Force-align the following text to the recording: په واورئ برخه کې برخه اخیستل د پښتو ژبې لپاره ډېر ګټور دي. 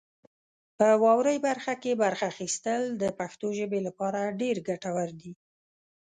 په 0.77 0.87
واورئ 1.03 1.37
برخه 1.47 1.73
کې 1.81 1.99
برخه 2.03 2.25
اخیستل 2.33 2.81
د 3.01 3.03
پښتو 3.19 3.47
ژبې 3.59 3.79
لپاره 3.87 4.35
ډېر 4.41 4.55
ګټور 4.69 5.09
دي. 5.21 5.31